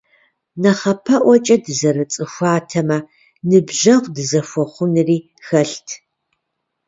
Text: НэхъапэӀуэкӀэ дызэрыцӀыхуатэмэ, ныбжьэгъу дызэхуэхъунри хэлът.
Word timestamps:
НэхъапэӀуэкӀэ 0.63 1.55
дызэрыцӀыхуатэмэ, 1.63 2.97
ныбжьэгъу 3.49 4.11
дызэхуэхъунри 4.15 5.17
хэлът. 5.45 5.87